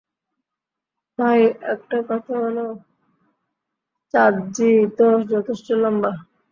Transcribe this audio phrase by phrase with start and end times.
[1.19, 1.39] ভাই
[1.73, 2.65] একটা কথা বলো,
[4.13, 6.11] চাঁদ জি তো যথেষ্ট লম্বা।